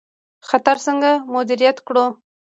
خطر 0.47 0.77
څنګه 0.85 1.11
مدیریت 1.33 1.77
کړو؟ 1.87 2.05